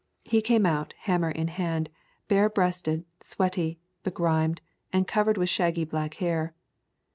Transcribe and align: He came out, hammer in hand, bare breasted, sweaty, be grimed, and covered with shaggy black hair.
He 0.23 0.41
came 0.41 0.65
out, 0.65 0.95
hammer 1.01 1.29
in 1.29 1.47
hand, 1.49 1.87
bare 2.27 2.49
breasted, 2.49 3.05
sweaty, 3.21 3.77
be 4.01 4.09
grimed, 4.09 4.59
and 4.91 5.05
covered 5.07 5.37
with 5.37 5.49
shaggy 5.49 5.83
black 5.85 6.15
hair. 6.15 6.55